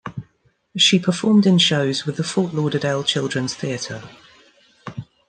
[0.75, 4.01] She performed in shows with the Fort Lauderdale Children's Theatre.